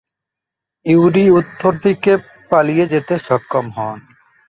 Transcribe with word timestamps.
Yuri 0.85 1.23
উত্তরদিকে 1.31 2.13
পালিয়ে 2.51 2.85
যেতে 2.87 3.13
সক্ষম 3.27 3.65
হন। 3.69 3.99